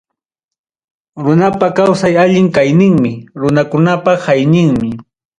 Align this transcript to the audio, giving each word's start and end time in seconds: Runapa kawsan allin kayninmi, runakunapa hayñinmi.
Runapa 1.23 1.67
kawsan 1.77 2.13
allin 2.23 2.47
kayninmi, 2.55 3.11
runakunapa 3.41 4.11
hayñinmi. 4.25 4.89